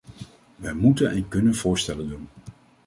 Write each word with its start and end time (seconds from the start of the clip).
Wij 0.55 0.73
moeten 0.73 1.11
en 1.11 1.27
kunnen 1.27 1.55
voorstellen 1.55 2.09
doen. 2.09 2.27